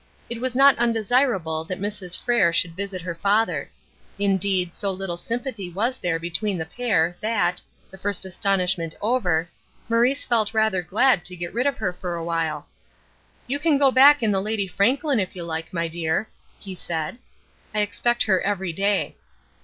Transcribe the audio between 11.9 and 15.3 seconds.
for a while. "You can go back in the Lady Franklin